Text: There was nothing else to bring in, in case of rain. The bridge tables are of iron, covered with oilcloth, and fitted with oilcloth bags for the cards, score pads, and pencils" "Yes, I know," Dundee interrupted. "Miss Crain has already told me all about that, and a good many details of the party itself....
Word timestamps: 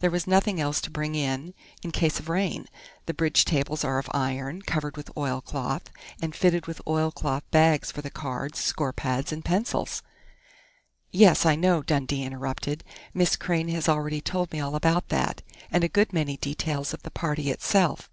There 0.00 0.10
was 0.10 0.26
nothing 0.26 0.60
else 0.60 0.80
to 0.80 0.90
bring 0.90 1.14
in, 1.14 1.54
in 1.84 1.92
case 1.92 2.18
of 2.18 2.28
rain. 2.28 2.66
The 3.06 3.14
bridge 3.14 3.44
tables 3.44 3.84
are 3.84 4.00
of 4.00 4.10
iron, 4.10 4.62
covered 4.62 4.96
with 4.96 5.16
oilcloth, 5.16 5.88
and 6.20 6.34
fitted 6.34 6.66
with 6.66 6.80
oilcloth 6.84 7.48
bags 7.52 7.92
for 7.92 8.02
the 8.02 8.10
cards, 8.10 8.58
score 8.58 8.92
pads, 8.92 9.30
and 9.30 9.44
pencils" 9.44 10.02
"Yes, 11.12 11.46
I 11.46 11.54
know," 11.54 11.84
Dundee 11.84 12.24
interrupted. 12.24 12.82
"Miss 13.14 13.36
Crain 13.36 13.68
has 13.68 13.88
already 13.88 14.20
told 14.20 14.50
me 14.50 14.58
all 14.58 14.74
about 14.74 15.10
that, 15.10 15.42
and 15.70 15.84
a 15.84 15.88
good 15.88 16.12
many 16.12 16.36
details 16.36 16.92
of 16.92 17.04
the 17.04 17.12
party 17.12 17.52
itself.... 17.52 18.10